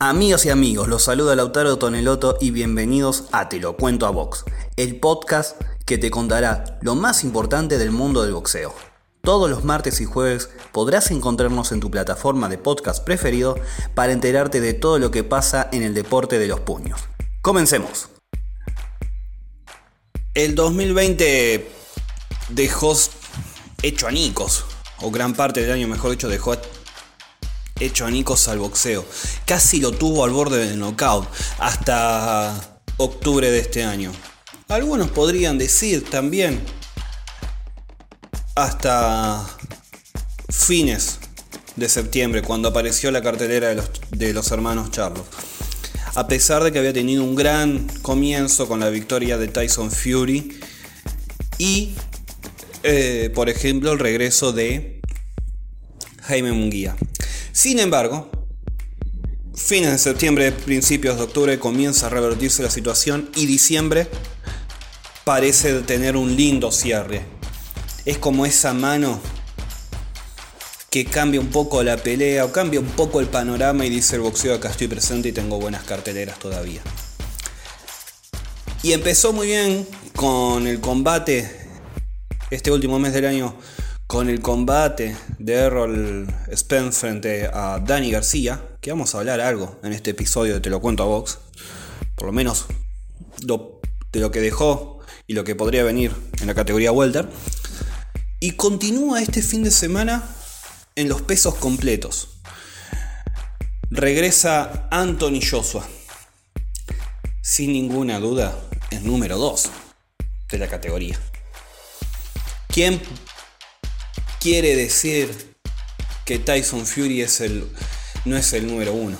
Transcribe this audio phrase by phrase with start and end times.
[0.00, 4.44] Amigas y amigos, los saluda Lautaro Toneloto y bienvenidos a Te lo cuento a Box,
[4.76, 8.72] el podcast que te contará lo más importante del mundo del boxeo.
[9.22, 13.56] Todos los martes y jueves podrás encontrarnos en tu plataforma de podcast preferido
[13.96, 17.00] para enterarte de todo lo que pasa en el deporte de los puños.
[17.42, 18.08] Comencemos.
[20.34, 21.72] El 2020
[22.50, 22.96] dejó
[23.82, 24.64] hecho anicos,
[25.00, 26.54] o gran parte del año mejor dicho, dejó
[27.80, 29.04] hecho anicos al boxeo.
[29.44, 34.12] Casi lo tuvo al borde del knockout hasta octubre de este año.
[34.68, 36.60] Algunos podrían decir también
[38.54, 39.46] hasta
[40.50, 41.20] fines
[41.76, 43.68] de septiembre, cuando apareció la cartelera
[44.10, 45.24] de los, hermanos Charlos.
[46.14, 50.58] A pesar de que había tenido un gran comienzo con la victoria de Tyson Fury
[51.58, 51.94] y,
[52.82, 55.00] eh, por ejemplo, el regreso de
[56.22, 56.96] Jaime Munguía.
[57.58, 58.30] Sin embargo,
[59.52, 64.06] fines de septiembre, principios de octubre comienza a revertirse la situación y diciembre
[65.24, 67.22] parece tener un lindo cierre.
[68.04, 69.20] Es como esa mano
[70.88, 74.22] que cambia un poco la pelea o cambia un poco el panorama y dice el
[74.22, 76.82] boxeo acá estoy presente y tengo buenas carteleras todavía.
[78.84, 81.50] Y empezó muy bien con el combate
[82.52, 83.56] este último mes del año
[84.08, 89.78] con el combate de Errol Spence frente a Danny García, que vamos a hablar algo
[89.84, 91.38] en este episodio de Te lo cuento a Vox,
[92.16, 92.64] por lo menos
[93.42, 97.28] de lo que dejó y lo que podría venir en la categoría Welter.
[98.40, 100.26] Y continúa este fin de semana
[100.96, 102.40] en los pesos completos.
[103.90, 105.86] Regresa Anthony Joshua.
[107.42, 108.58] Sin ninguna duda,
[108.90, 109.70] el número 2
[110.50, 111.20] de la categoría.
[112.68, 113.02] ¿Quién
[114.40, 115.54] quiere decir
[116.24, 117.66] que Tyson Fury es el,
[118.24, 119.16] no es el número uno.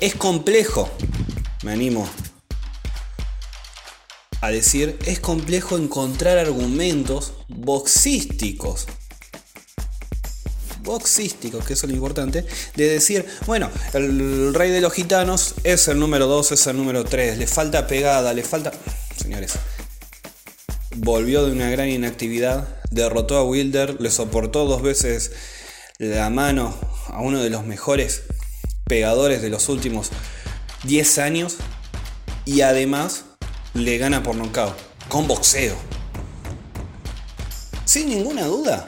[0.00, 0.90] Es complejo,
[1.62, 2.08] me animo
[4.40, 8.86] a decir, es complejo encontrar argumentos boxísticos.
[10.82, 12.44] Boxísticos, que eso es lo importante,
[12.76, 17.04] de decir, bueno, el rey de los gitanos es el número 2, es el número
[17.04, 18.72] 3, le falta pegada, le falta...
[19.16, 19.54] Señores,
[20.96, 25.32] volvió de una gran inactividad, derrotó a Wilder, le soportó dos veces
[25.98, 26.74] la mano
[27.08, 28.22] a uno de los mejores
[28.84, 30.10] pegadores de los últimos
[30.84, 31.56] 10 años
[32.44, 33.24] y además
[33.74, 34.74] le gana por nocaut,
[35.08, 35.76] con boxeo.
[37.84, 38.84] Sin ninguna duda,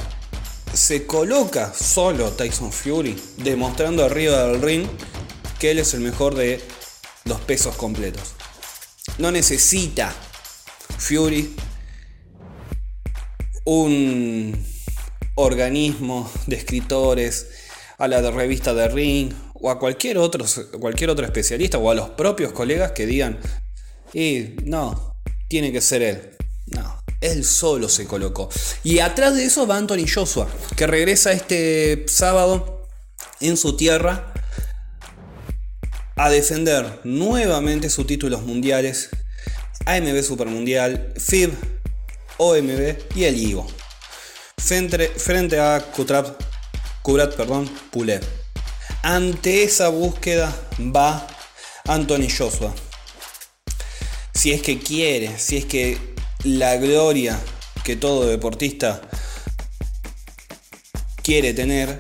[0.73, 4.87] se coloca solo Tyson Fury, demostrando arriba del ring
[5.59, 6.63] que él es el mejor de
[7.25, 8.35] los pesos completos.
[9.19, 10.15] No necesita
[10.99, 11.57] Fury
[13.69, 14.65] un
[15.35, 17.49] organismo de escritores,
[17.99, 20.47] a la revista de Ring o a cualquier otro,
[20.81, 23.39] cualquier otro especialista o a los propios colegas que digan,
[24.15, 25.15] y no,
[25.49, 26.37] tiene que ser él.
[26.69, 28.49] No, él solo se colocó.
[28.85, 32.89] Y atrás de eso va Anthony Joshua, que regresa este sábado
[33.41, 34.33] en su tierra
[36.17, 39.11] a defender nuevamente sus títulos mundiales,
[39.85, 41.78] AMB Supermundial, FIB
[42.39, 43.67] OMB y el IGO.
[44.57, 46.41] Frente, frente a Kutrap,
[47.03, 48.23] Kubrat perdón, Pulev.
[49.03, 51.27] Ante esa búsqueda va
[51.87, 52.75] Anthony Joshua.
[54.35, 55.99] Si es que quiere, si es que
[56.45, 57.39] la gloria
[57.85, 59.01] que todo deportista
[61.23, 61.99] quiere tener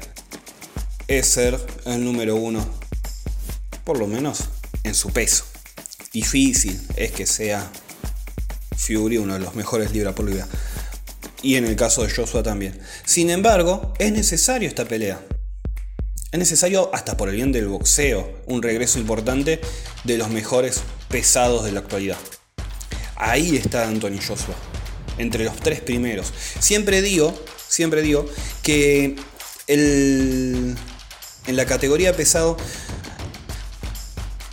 [1.09, 2.65] es ser el número uno,
[3.84, 4.44] por lo menos
[4.84, 5.44] en su peso.
[6.12, 7.70] Difícil es que sea
[8.88, 10.49] Fury, uno de los mejores libra por libra.
[11.43, 12.81] Y en el caso de Joshua también.
[13.04, 15.21] Sin embargo, es necesario esta pelea.
[16.32, 19.60] Es necesario, hasta por el bien del boxeo, un regreso importante
[20.04, 22.19] de los mejores pesados de la actualidad.
[23.16, 24.54] Ahí está Anthony Joshua,
[25.16, 26.32] entre los tres primeros.
[26.60, 27.34] Siempre digo,
[27.69, 28.26] siempre digo
[28.62, 29.16] que
[29.66, 30.76] el,
[31.47, 32.56] en la categoría pesado,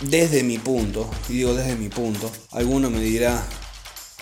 [0.02, 3.44] desde mi punto, y digo desde mi punto, alguno me dirá,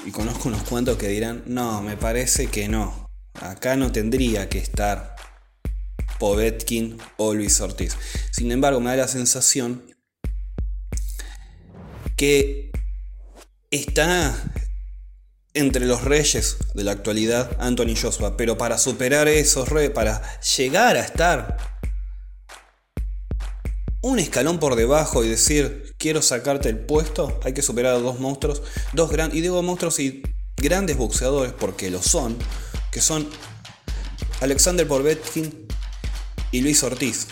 [0.06, 3.10] y conozco unos cuantos que dirán, no, me parece que no.
[3.34, 5.16] Acá no tendría que estar
[6.20, 7.98] Povetkin o Luis Ortiz.
[8.32, 9.84] Sin embargo, me da la sensación
[12.16, 12.72] que
[13.72, 14.36] está
[15.54, 20.22] entre los reyes de la actualidad Anthony Joshua, pero para superar esos reyes, para
[20.58, 21.58] llegar a estar
[24.02, 28.20] un escalón por debajo y decir quiero sacarte el puesto, hay que superar a dos
[28.20, 28.62] monstruos,
[28.92, 30.22] dos grandes, y digo monstruos y
[30.58, 32.38] grandes boxeadores porque lo son,
[32.92, 33.26] que son
[34.42, 35.66] Alexander Povetkin
[36.52, 37.28] y Luis Ortiz.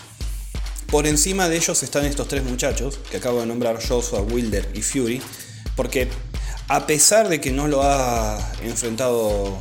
[0.90, 4.80] por encima de ellos están estos tres muchachos que acabo de nombrar, Joshua, Wilder y
[4.80, 5.20] Fury,
[5.76, 6.08] porque
[6.68, 9.58] a pesar de que no lo ha enfrentado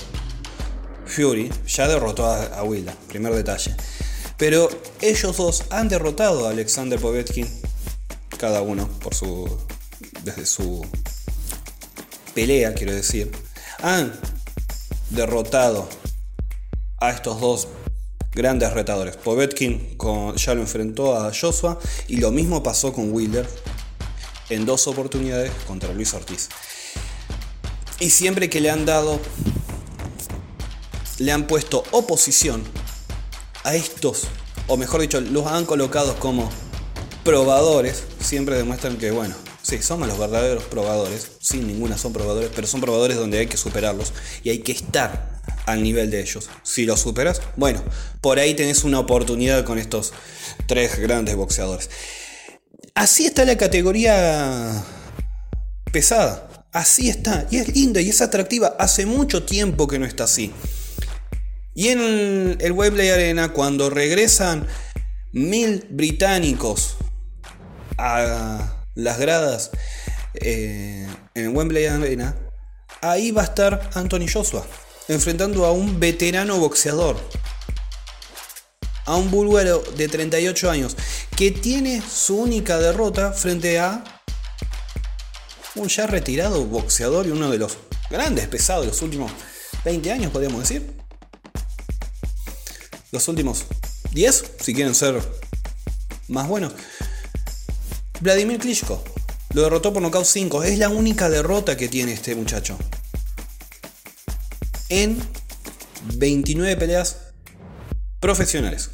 [1.05, 3.75] Fury, ya derrotó a, Wilder, primer detalle.
[4.37, 4.69] Pero
[5.01, 7.60] ellos dos han derrotado a Alexander Povetkin,
[8.41, 9.47] cada uno por su
[10.23, 10.83] desde su
[12.33, 13.31] pelea, quiero decir,
[13.83, 14.19] han
[15.11, 15.87] derrotado
[16.97, 17.67] a estos dos
[18.31, 19.15] grandes retadores.
[19.15, 19.95] Povetkin
[20.37, 21.77] ya lo enfrentó a Joshua
[22.07, 23.47] y lo mismo pasó con Wilder
[24.49, 26.49] en dos oportunidades contra Luis Ortiz.
[27.99, 29.19] Y siempre que le han dado,
[31.19, 32.63] le han puesto oposición
[33.63, 34.23] a estos,
[34.65, 36.49] o mejor dicho, los han colocado como
[37.23, 42.67] probadores, siempre demuestran que, bueno, sí, somos los verdaderos probadores, sin ninguna son probadores, pero
[42.67, 44.13] son probadores donde hay que superarlos
[44.43, 46.49] y hay que estar al nivel de ellos.
[46.63, 47.83] Si lo superas, bueno,
[48.21, 50.13] por ahí tenés una oportunidad con estos
[50.67, 51.89] tres grandes boxeadores.
[52.95, 54.83] Así está la categoría
[55.91, 56.47] pesada.
[56.71, 57.47] Así está.
[57.51, 58.75] Y es linda y es atractiva.
[58.79, 60.51] Hace mucho tiempo que no está así.
[61.73, 64.67] Y en el Wembley Arena, cuando regresan
[65.31, 66.97] mil británicos
[67.97, 69.71] a las gradas
[70.33, 72.35] eh, en Wembley Arena,
[73.01, 74.65] ahí va a estar Anthony Joshua
[75.07, 77.17] enfrentando a un veterano boxeador,
[79.05, 80.95] a un búlgaro de 38 años,
[81.35, 84.03] que tiene su única derrota frente a
[85.75, 87.77] un ya retirado boxeador y uno de los
[88.09, 89.31] grandes pesados de los últimos
[89.83, 90.93] 20 años, podríamos decir.
[93.11, 93.65] Los últimos
[94.11, 95.21] 10, si quieren ser
[96.27, 96.73] más buenos.
[98.21, 99.03] Vladimir Klitschko
[99.53, 100.63] lo derrotó por nocaut 5.
[100.63, 102.77] Es la única derrota que tiene este muchacho
[104.89, 105.17] en
[106.15, 107.17] 29 peleas
[108.19, 108.91] profesionales.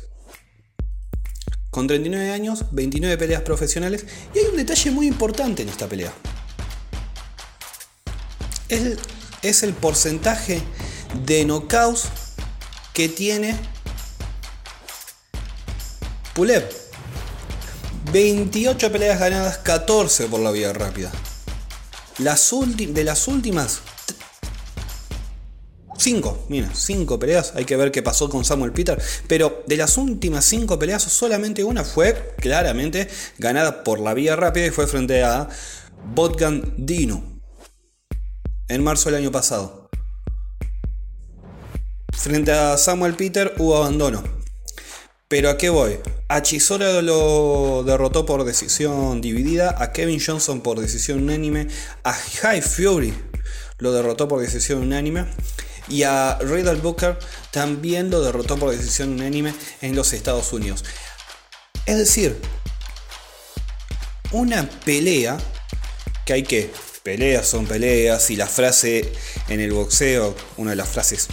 [1.69, 4.06] Con 39 años, 29 peleas profesionales.
[4.33, 6.13] Y hay un detalle muy importante en esta pelea.
[8.69, 8.97] Es,
[9.41, 10.62] es el porcentaje
[11.25, 12.07] de knockouts
[12.94, 13.56] que tiene
[16.33, 16.87] Pulev.
[18.18, 21.12] 28 peleas ganadas, 14 por la vía rápida.
[22.18, 23.81] Las de las últimas
[25.96, 27.54] 5, mira, 5 peleas.
[27.54, 29.00] Hay que ver qué pasó con Samuel Peter.
[29.28, 34.66] Pero de las últimas 5 peleas, solamente una fue claramente ganada por la vía rápida
[34.66, 35.48] y fue frente a
[36.16, 37.40] Botgan Dino
[38.68, 39.92] en marzo del año pasado.
[42.14, 44.24] Frente a Samuel Peter hubo abandono.
[45.29, 46.00] Pero a qué voy?
[46.29, 51.68] A Chisora lo derrotó por decisión dividida, a Kevin Johnson por decisión unánime,
[52.03, 53.13] a High Fury
[53.79, 55.25] lo derrotó por decisión unánime
[55.89, 57.19] y a Riddle Booker
[57.51, 60.85] también lo derrotó por decisión unánime en los Estados Unidos.
[61.85, 62.39] Es decir,
[64.31, 65.38] una pelea
[66.25, 66.71] que hay que
[67.03, 69.12] peleas son peleas y la frase
[69.50, 71.27] en el boxeo, una de las frases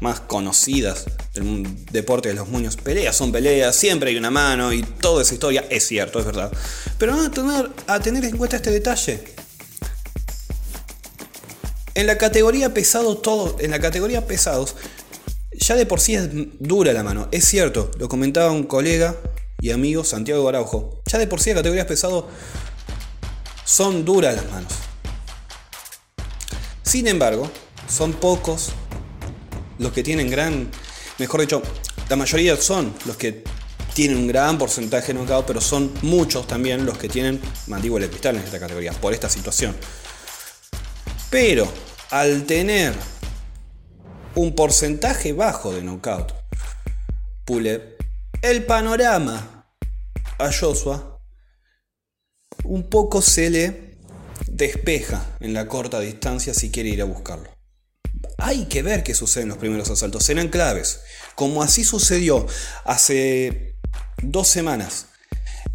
[0.00, 4.82] más conocidas del deporte de los muños, peleas son peleas, siempre hay una mano y
[4.82, 6.52] toda esa historia es cierto, es verdad.
[6.98, 9.24] Pero tener, a tener en cuenta este detalle.
[11.94, 14.74] En la categoría pesado, todo, en la categoría pesados,
[15.52, 17.28] ya de por sí es dura la mano.
[17.30, 19.16] Es cierto, lo comentaba un colega
[19.60, 21.00] y amigo Santiago Araujo.
[21.06, 22.24] Ya de por sí las categorías pesados
[23.64, 24.72] son duras las manos.
[26.82, 27.50] Sin embargo,
[27.88, 28.72] son pocos
[29.78, 30.70] los que tienen gran,
[31.18, 31.62] mejor dicho,
[32.08, 33.44] la mayoría son los que
[33.94, 38.36] tienen un gran porcentaje de knockout, pero son muchos también los que tienen mandíbula cristal
[38.36, 39.76] en esta categoría, por esta situación.
[41.30, 41.72] Pero
[42.10, 42.94] al tener
[44.34, 46.32] un porcentaje bajo de knockout,
[47.44, 47.96] Pulev,
[48.42, 49.66] el panorama
[50.38, 51.20] a Joshua
[52.64, 53.98] un poco se le
[54.46, 57.53] despeja en la corta distancia si quiere ir a buscarlo.
[58.38, 61.00] Hay que ver qué sucede en los primeros asaltos, serán claves,
[61.34, 62.46] como así sucedió
[62.84, 63.74] hace
[64.22, 65.06] dos semanas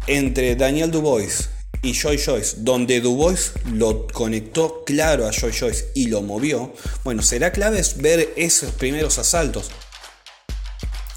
[0.06, 1.48] entre Daniel Dubois
[1.82, 6.74] y Joy Joyce, donde Dubois lo conectó claro a Joy Joyce y lo movió,
[7.04, 9.70] bueno, será clave ver esos primeros asaltos.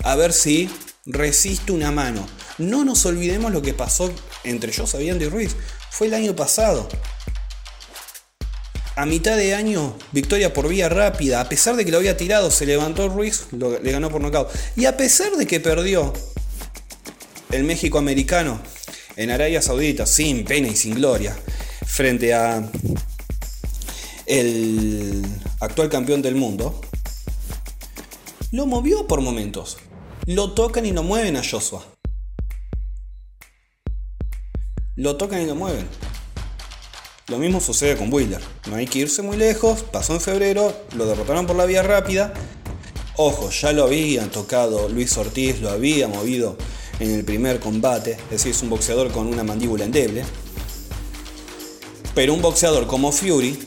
[0.03, 0.69] A ver si
[1.05, 2.27] resiste una mano.
[2.57, 5.55] No nos olvidemos lo que pasó entre José y Ruiz.
[5.89, 6.87] Fue el año pasado.
[8.95, 11.41] A mitad de año, victoria por vía rápida.
[11.41, 14.49] A pesar de que lo había tirado, se levantó Ruiz, le ganó por nocaut.
[14.75, 16.13] Y a pesar de que perdió
[17.51, 18.61] el México americano
[19.15, 21.35] en Arabia Saudita sin pena y sin gloria
[21.85, 22.69] frente a
[24.25, 25.23] el
[25.59, 26.79] actual campeón del mundo,
[28.51, 29.77] lo movió por momentos.
[30.25, 31.83] Lo tocan y lo mueven a Joshua.
[34.95, 35.87] lo tocan y lo mueven.
[37.27, 38.41] Lo mismo sucede con Wheeler.
[38.69, 39.83] No hay que irse muy lejos.
[39.83, 42.33] Pasó en febrero, lo derrotaron por la vía rápida.
[43.15, 46.57] Ojo, ya lo habían tocado Luis Ortiz, lo había movido
[46.99, 48.13] en el primer combate.
[48.13, 50.25] Es decir, es un boxeador con una mandíbula endeble.
[52.13, 53.57] Pero un boxeador como Fury,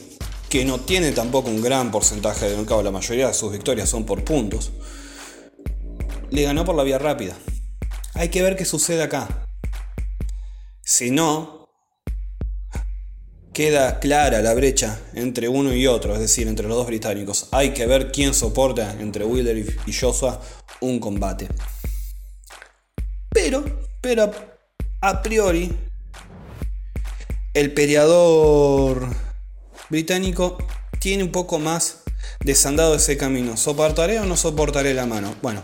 [0.49, 4.05] que no tiene tampoco un gran porcentaje de knockout, la mayoría de sus victorias son
[4.05, 4.71] por puntos,
[6.29, 7.37] le ganó por la vía rápida.
[8.13, 9.47] Hay que ver qué sucede acá.
[10.81, 11.56] Si no,
[13.57, 17.47] queda clara la brecha entre uno y otro, es decir, entre los dos británicos.
[17.51, 20.39] Hay que ver quién soporta entre Wheeler y Joshua
[20.79, 21.47] un combate.
[23.31, 23.65] Pero,
[23.99, 24.31] pero
[25.01, 25.75] a priori,
[27.55, 29.07] el peleador
[29.89, 30.59] británico
[30.99, 32.03] tiene un poco más
[32.41, 33.57] desandado ese camino.
[33.57, 35.33] ¿Soportaré o no soportaré la mano?
[35.41, 35.63] Bueno,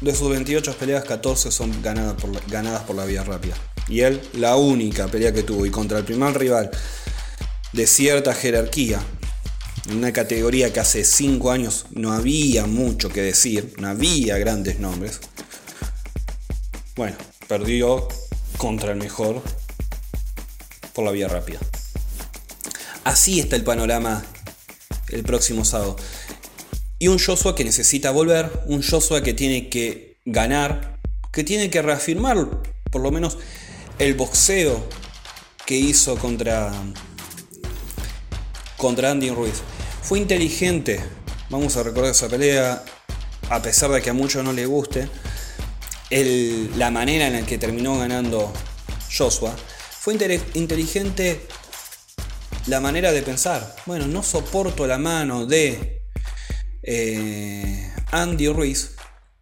[0.00, 3.56] de sus 28 peleas, 14 son ganadas por, ganadas por la vía rápida.
[3.90, 6.70] Y él, la única pelea que tuvo y contra el primer rival
[7.72, 9.00] de cierta jerarquía,
[9.88, 14.78] en una categoría que hace 5 años no había mucho que decir, no había grandes
[14.78, 15.18] nombres.
[16.94, 17.16] Bueno,
[17.48, 18.06] perdió
[18.58, 19.42] contra el mejor
[20.92, 21.58] por la vía rápida.
[23.02, 24.24] Así está el panorama
[25.08, 25.96] el próximo sábado.
[27.00, 31.00] Y un Joshua que necesita volver, un Joshua que tiene que ganar,
[31.32, 32.46] que tiene que reafirmar
[32.90, 33.38] por lo menos
[34.00, 34.82] el boxeo
[35.66, 36.72] que hizo contra,
[38.78, 39.60] contra Andy Ruiz.
[40.02, 40.98] Fue inteligente,
[41.50, 42.82] vamos a recordar esa pelea,
[43.50, 45.06] a pesar de que a muchos no le guste,
[46.10, 48.50] la manera en la que terminó ganando
[49.14, 49.54] Joshua.
[49.90, 51.46] Fue inteligente
[52.68, 53.76] la manera de pensar.
[53.84, 56.02] Bueno, no soporto la mano de
[56.82, 58.92] eh, Andy Ruiz,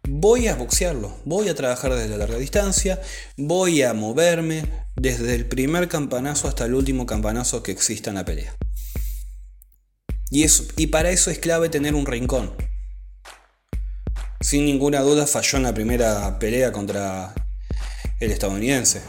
[0.09, 2.99] voy a boxearlo, voy a trabajar desde la larga distancia,
[3.37, 8.25] voy a moverme desde el primer campanazo hasta el último campanazo que exista en la
[8.25, 8.55] pelea.
[10.31, 10.45] Y,
[10.77, 12.53] y para eso es clave tener un rincón.
[14.41, 17.33] Sin ninguna duda falló en la primera pelea contra
[18.19, 19.01] el estadounidense.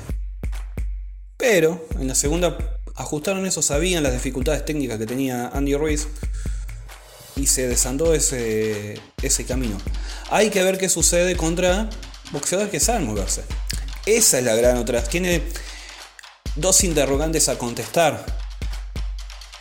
[1.36, 2.58] Pero en la segunda
[2.96, 6.08] ajustaron eso, sabían las dificultades técnicas que tenía Andy Ruiz
[7.40, 9.78] y se desandó ese, ese camino.
[10.30, 11.88] Hay que ver qué sucede contra
[12.32, 13.42] boxeadores que saben moverse.
[14.04, 15.02] Esa es la gran otra.
[15.02, 15.42] Tiene
[16.56, 18.24] dos interrogantes a contestar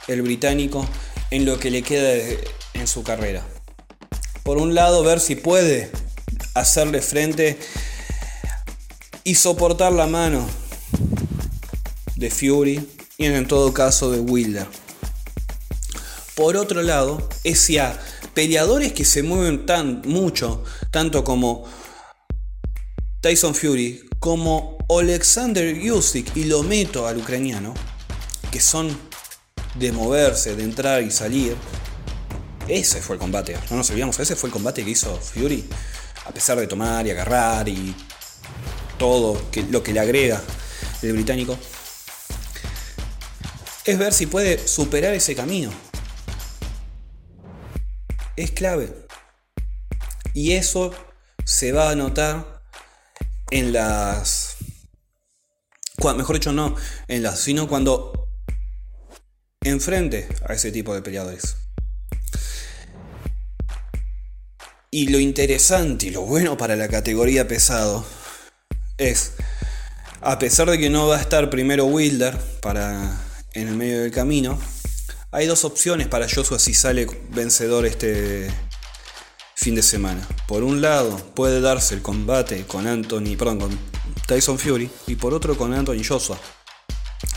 [0.08, 0.86] el británico
[1.32, 2.38] en lo que le queda
[2.74, 3.46] en su carrera.
[4.44, 5.90] Por un lado, ver si puede
[6.56, 7.58] hacerle frente
[9.24, 10.46] y soportar la mano
[12.16, 14.68] de Fury y en todo caso de Wilder.
[16.40, 18.00] Por otro lado, es ya
[18.34, 21.66] peleadores que se mueven tan mucho, tanto como
[23.20, 27.74] Tyson Fury, como Alexander Usyk, y lo meto al ucraniano,
[28.54, 28.98] que son
[29.76, 31.58] de moverse, de entrar y salir.
[32.70, 35.68] Ese fue el combate, no nos olvidamos, ese fue el combate que hizo Fury,
[36.26, 37.94] a pesar de tomar y agarrar y
[38.98, 39.42] todo
[39.72, 40.42] lo que le agrega
[41.02, 41.60] el británico,
[43.84, 45.89] es ver si puede superar ese camino
[48.40, 48.94] es clave.
[50.34, 50.94] Y eso
[51.44, 52.62] se va a notar
[53.52, 54.56] en las...
[56.16, 56.76] Mejor dicho, no
[57.10, 58.30] en las, sino cuando
[59.62, 61.58] enfrente a ese tipo de peleadores.
[64.92, 68.06] Y lo interesante y lo bueno para la categoría pesado
[68.98, 69.34] es,
[70.22, 73.22] a pesar de que no va a estar primero Wilder para
[73.54, 74.58] en el medio del camino,
[75.32, 78.52] hay dos opciones para Joshua si sale vencedor este
[79.56, 80.28] fin de semana.
[80.48, 83.80] Por un lado, puede darse el combate con Anthony, perdón, con
[84.28, 86.40] Tyson Fury y por otro con Anthony Joshua.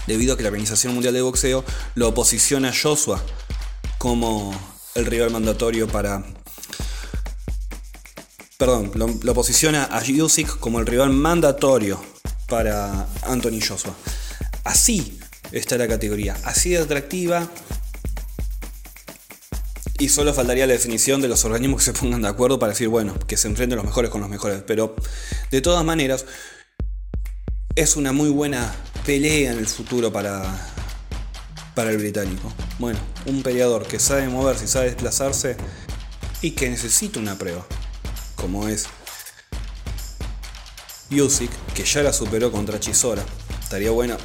[0.06, 3.22] Debido a que la Organización Mundial de Boxeo lo posiciona a Joshua
[3.99, 4.52] como
[4.94, 6.25] el rival mandatorio para
[8.56, 12.00] perdón, lo, lo, posiciona a Usyk como el rival mandatorio
[12.49, 13.94] para Anthony Joshua.
[14.62, 15.18] Así
[15.50, 17.50] está la categoría, así de atractiva,
[20.02, 22.88] y solo faltaría la definición de los organismos que se pongan de acuerdo para decir,
[22.88, 24.64] bueno, que se enfrenten los mejores con los mejores.
[24.66, 24.97] Pero
[25.52, 26.26] de todas maneras,
[27.76, 28.75] es una muy buena
[29.06, 30.42] pelea en el futuro para,
[31.76, 32.52] para el británico.
[32.80, 35.56] Bueno, un peleador que sabe moverse y sabe desplazarse
[36.40, 37.64] y que necesita una prueba,
[38.35, 38.87] como es
[41.11, 43.25] Yusik, que ya la superó contra Chisora.
[43.62, 44.16] Estaría bueno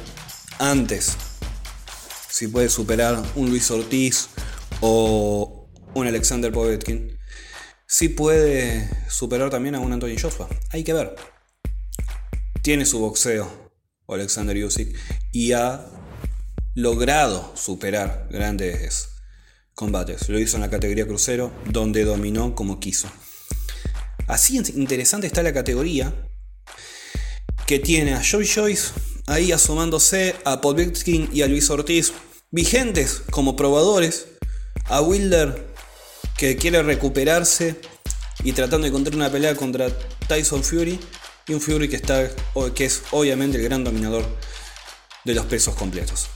[0.58, 1.12] antes,
[2.28, 4.26] si puede superar un Luis Ortiz
[4.80, 5.57] o
[5.94, 7.18] un Alexander Povetkin,
[7.86, 10.48] si puede superar también a un Anthony Joshua.
[10.70, 11.14] Hay que ver.
[12.62, 13.72] tiene su boxeo,
[14.08, 14.94] Alexander Usyk,
[15.32, 15.86] y ha
[16.74, 19.08] logrado superar grandes
[19.74, 20.28] combates.
[20.28, 23.08] Lo hizo en la categoría crucero, donde dominó como quiso.
[24.26, 26.12] Así interesante está la categoría
[27.66, 28.92] que tiene a Joy Joyce
[29.26, 32.12] ahí asomándose, a Povetkin y a Luis Ortiz
[32.50, 34.26] vigentes como probadores,
[34.86, 35.67] a Wilder
[36.38, 37.80] que quiere recuperarse
[38.44, 39.88] y tratando de encontrar una pelea contra
[40.28, 40.98] Tyson Fury
[41.48, 42.30] y un Fury que, está,
[42.74, 44.24] que es obviamente el gran dominador
[45.24, 46.28] de los pesos completos.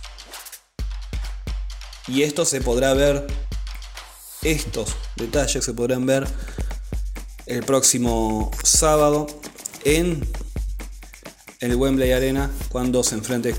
[2.08, 3.28] Y esto se podrá ver,
[4.42, 6.26] estos detalles se podrán ver
[7.46, 9.28] el próximo sábado
[9.84, 10.26] en
[11.60, 13.54] el Wembley Arena cuando se enfrente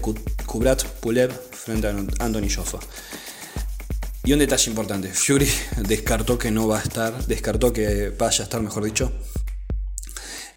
[0.46, 2.82] Kubrat Pulev frente a Anthony Joshua.
[4.26, 5.50] Y un detalle importante, Fury
[5.88, 9.12] descartó que no va a estar, descartó que vaya a estar, mejor dicho,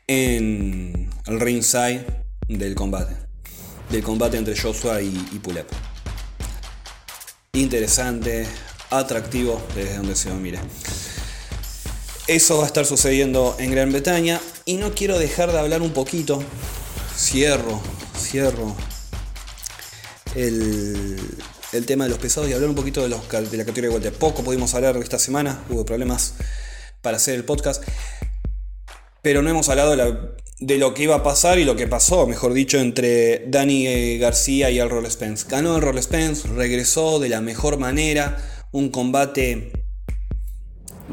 [0.07, 2.07] en el ringside
[2.47, 3.17] del combate.
[3.91, 5.67] Del combate entre Joshua y, y Pulev.
[7.53, 8.47] Interesante,
[8.91, 10.61] atractivo desde donde se lo mire.
[12.29, 15.93] Eso va a estar sucediendo en Gran Bretaña y no quiero dejar de hablar un
[15.93, 16.43] poquito,
[17.17, 17.81] cierro,
[18.17, 18.77] cierro
[20.37, 21.17] el,
[21.77, 24.11] el tema de los pesados y hablar un poquito de, la categoría de vuelta.
[24.11, 26.35] Poco pudimos hablar esta semana, hubo problemas
[27.03, 27.83] para hacer el podcast,
[29.23, 29.97] pero no hemos hablado
[30.59, 34.71] de, lo que iba a pasar y lo que pasó, mejor dicho, entre Dani García
[34.71, 35.47] y el Roll Spence.
[35.49, 38.39] Ganó el Roll Spence, regresó de la mejor manera,
[38.73, 39.73] un combate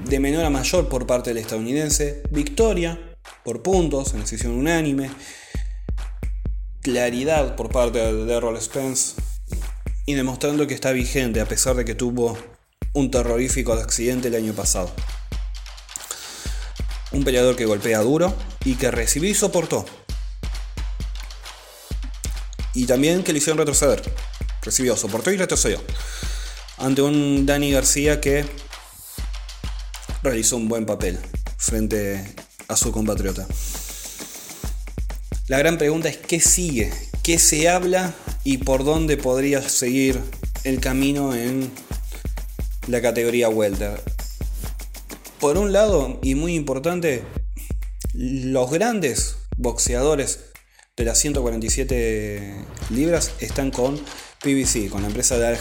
[0.07, 2.99] de menor a mayor por parte del estadounidense, victoria
[3.43, 5.09] por puntos en decisión unánime,
[6.81, 9.15] claridad por parte de Roll Spence
[10.05, 12.37] y demostrando que está vigente a pesar de que tuvo
[12.93, 14.91] un terrorífico accidente el año pasado.
[17.11, 19.85] Un peleador que golpea duro y que recibió y soportó.
[22.73, 24.01] Y también que le hicieron retroceder.
[24.61, 25.81] Recibió, soportó y retrocedió.
[26.77, 28.45] Ante un Dani García que
[30.23, 31.19] realizó un buen papel
[31.57, 32.33] frente
[32.67, 33.45] a su compatriota.
[35.47, 36.91] La gran pregunta es qué sigue,
[37.23, 40.19] qué se habla y por dónde podría seguir
[40.65, 41.71] el camino en
[42.87, 44.01] la categoría welter.
[45.39, 47.23] Por un lado, y muy importante,
[48.13, 50.51] los grandes boxeadores
[50.97, 53.97] de las 147 libras están con
[54.41, 55.57] PBC, con la empresa de Al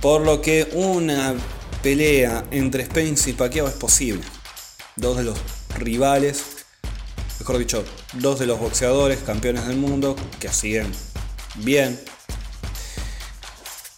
[0.00, 1.34] Por lo que una
[1.82, 4.22] pelea entre Spence y Pacquiao es posible.
[4.96, 5.38] Dos de los
[5.78, 6.53] rivales,
[7.44, 10.90] mejor dicho, dos de los boxeadores campeones del mundo que siguen
[11.56, 12.00] bien.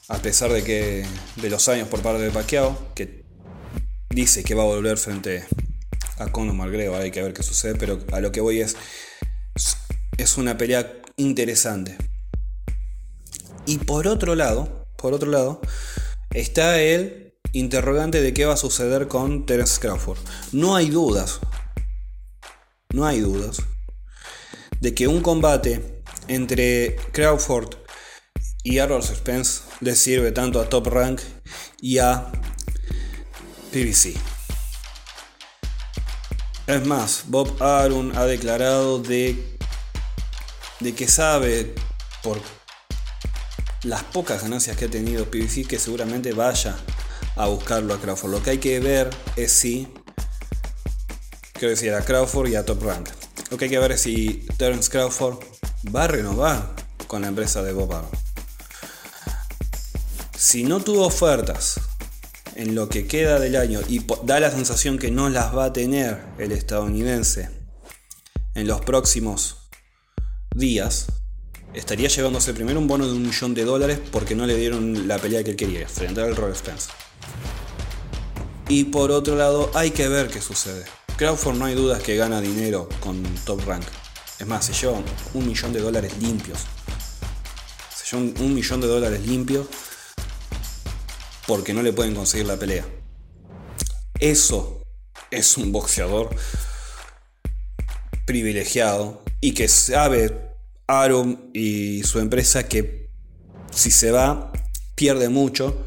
[0.08, 1.06] A pesar de que
[1.36, 3.24] de los años por parte de Pacquiao, que
[4.10, 5.44] dice que va a volver frente
[6.18, 8.76] a Conor McGregor, hay que ver qué sucede, pero a lo que voy es
[10.18, 11.96] es una pelea interesante.
[13.64, 15.60] Y por otro lado, por otro lado,
[16.32, 20.18] está el interrogante de qué va a suceder con Terence Crawford.
[20.50, 21.38] No hay dudas,
[22.96, 23.58] no hay dudas
[24.80, 27.74] de que un combate entre Crawford
[28.62, 31.20] y Errol Spence le sirve tanto a Top Rank
[31.78, 32.32] y a
[33.70, 34.14] PBC.
[36.66, 39.58] Es más, Bob Arum ha declarado de,
[40.80, 41.74] de que sabe
[42.22, 42.40] por
[43.82, 46.78] las pocas ganancias que ha tenido PBC que seguramente vaya
[47.36, 48.30] a buscarlo a Crawford.
[48.30, 49.86] Lo que hay que ver es si,
[51.58, 53.08] quiero decir, a Crawford y a Top Rank.
[53.50, 55.38] Lo que hay que ver es si Terence Crawford
[55.94, 56.74] va a renovar
[57.06, 57.94] con la empresa de Bob
[60.36, 61.80] Si no tuvo ofertas
[62.54, 65.72] en lo que queda del año y da la sensación que no las va a
[65.72, 67.50] tener el estadounidense
[68.54, 69.68] en los próximos
[70.54, 71.06] días,
[71.74, 75.18] estaría llevándose primero un bono de un millón de dólares porque no le dieron la
[75.18, 76.88] pelea que él quería, frente al Roy Spence.
[78.68, 80.84] Y por otro lado, hay que ver qué sucede.
[81.16, 83.84] Crawford no hay dudas que gana dinero con Top Rank.
[84.38, 85.02] Es más, se lleva
[85.32, 86.58] un millón de dólares limpios.
[87.94, 89.66] Se lleva un, millón de dólares limpios
[91.46, 92.86] porque no le pueden conseguir la pelea.
[94.18, 94.82] Eso
[95.30, 96.36] es un boxeador
[98.26, 100.54] privilegiado y que sabe
[100.86, 103.08] Arum y su empresa que
[103.74, 104.52] si se va
[104.94, 105.82] pierde mucho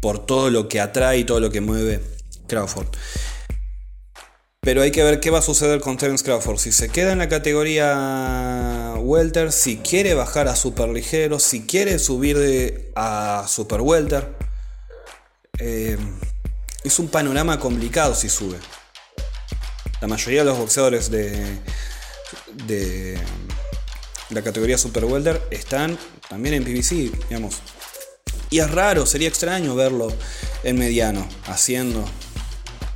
[0.00, 2.02] por todo lo que atrae y todo lo que mueve
[2.48, 2.88] Crawford.
[4.66, 6.58] Pero hay que ver qué va a suceder con Terence Crawford.
[6.58, 12.00] Si se queda en la categoría Welter, si quiere bajar a super ligero, si quiere
[12.00, 14.34] subir de, a super welter.
[15.60, 15.96] Eh,
[16.82, 18.56] es un panorama complicado si sube.
[20.00, 21.60] La mayoría de los boxeadores de,
[22.66, 23.16] de,
[24.30, 25.96] la categoría Super Welder están
[26.28, 27.58] también en PVC, digamos.
[28.50, 30.12] Y es raro, sería extraño verlo
[30.64, 32.04] en mediano, haciendo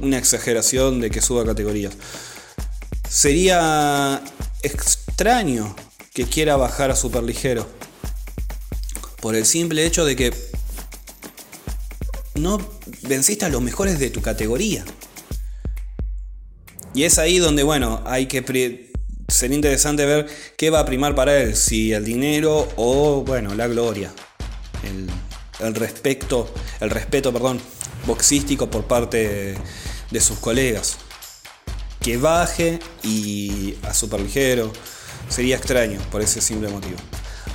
[0.01, 1.95] una exageración de que suba categorías.
[3.09, 4.23] Sería
[4.63, 5.75] extraño
[6.15, 7.69] que quiera bajar a super ligero.
[9.21, 10.35] Por el simple hecho de que
[12.35, 12.59] no
[13.03, 14.85] venciste a los mejores de tu categoría.
[16.95, 18.91] Y es ahí donde, bueno, hay que
[19.29, 23.69] sería interesante ver qué va a primar para él, si el dinero o, bueno, la
[23.69, 24.13] gloria.
[24.83, 25.09] El,
[25.65, 27.61] el respeto, el respeto, perdón,
[28.07, 29.55] boxístico por parte
[30.11, 30.97] de sus colegas.
[32.01, 34.73] Que baje y a super ligero
[35.29, 36.97] sería extraño por ese simple motivo.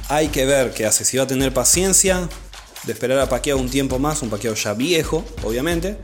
[0.10, 2.30] Hay que ver qué hace, si va a tener paciencia
[2.84, 5.98] de esperar a Paqueo un tiempo más, un Paqueo ya viejo, obviamente,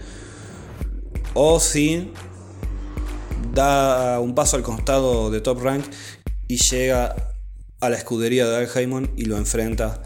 [1.33, 2.11] o si
[3.53, 5.85] da un paso al costado de Top Rank
[6.47, 7.15] y llega
[7.79, 10.01] a la escudería de Al y lo enfrenta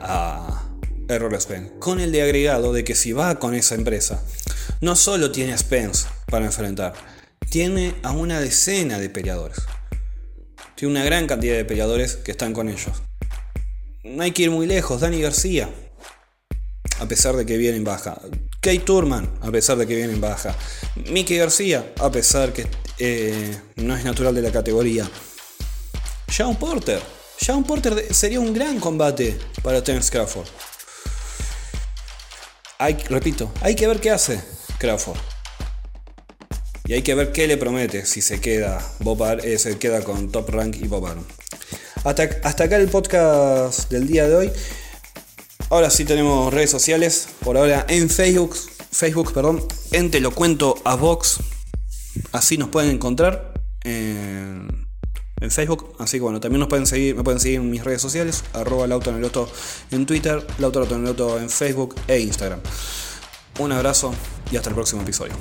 [0.00, 0.64] a
[1.08, 1.72] Errol Spence.
[1.78, 4.22] Con el de agregado de que si va con esa empresa,
[4.80, 6.94] no solo tiene a Spence para enfrentar,
[7.50, 9.58] tiene a una decena de peleadores.
[10.74, 13.02] Tiene una gran cantidad de peleadores que están con ellos.
[14.02, 15.00] No hay que ir muy lejos.
[15.00, 15.68] Dani García,
[16.98, 18.18] a pesar de que viene en baja.
[18.60, 20.56] Kate Turman, a pesar de que viene en baja.
[21.10, 22.66] Mickey García, a pesar que
[22.98, 25.10] eh, no es natural de la categoría.
[26.28, 27.00] Sean Porter.
[27.36, 30.46] Sean Porter sería un gran combate para Terence Crawford.
[32.78, 34.40] Hay, repito, hay que ver qué hace
[34.80, 35.18] Crawford.
[36.86, 38.80] Y hay que ver qué le promete si se queda,
[39.44, 41.06] eh, se queda con Top Rank y Bob.
[42.02, 44.52] Hasta, hasta acá el podcast del día de hoy.
[45.68, 47.28] Ahora sí tenemos redes sociales.
[47.44, 48.56] Por ahora en Facebook,
[48.90, 51.38] Facebook, perdón, en Te lo cuento a Vox.
[52.32, 53.52] Así nos pueden encontrar
[53.84, 54.88] en,
[55.48, 55.94] Facebook.
[56.00, 58.86] Así que bueno, también nos pueden seguir, me pueden seguir en mis redes sociales, arroba
[58.86, 59.48] lautoneloto
[59.92, 62.60] en Twitter, lautoneloto en Facebook e Instagram.
[63.60, 64.12] Un abrazo
[64.50, 65.34] y hasta el próximo episodio.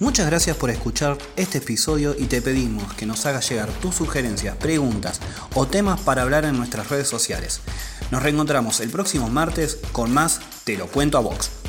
[0.00, 4.56] Muchas gracias por escuchar este episodio y te pedimos que nos hagas llegar tus sugerencias,
[4.56, 5.20] preguntas
[5.54, 7.60] o temas para hablar en nuestras redes sociales.
[8.10, 11.63] Nos reencontramos el próximo martes con más Te lo cuento a Vox.